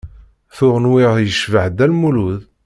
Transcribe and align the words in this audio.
Tuɣ 0.57 0.75
nwiɣ 0.83 1.13
yecbeḥ 1.19 1.65
Dda 1.69 1.85
Lmulud. 1.91 2.41